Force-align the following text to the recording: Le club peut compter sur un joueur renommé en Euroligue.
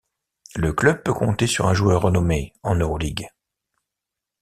Le 0.55 0.73
club 0.73 1.03
peut 1.03 1.13
compter 1.13 1.45
sur 1.45 1.67
un 1.67 1.75
joueur 1.75 2.01
renommé 2.01 2.53
en 2.63 2.73
Euroligue. 2.73 3.29